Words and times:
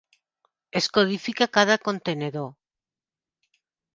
Es 0.79 0.87
codifica 0.97 1.47
cada 1.59 1.77
contenidor. 1.83 2.49